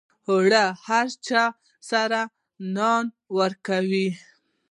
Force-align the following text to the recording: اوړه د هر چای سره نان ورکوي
اوړه 0.27 0.65
د 0.69 0.73
هر 0.85 1.07
چای 1.25 1.49
سره 1.89 2.19
نان 2.75 3.05
ورکوي 3.37 4.09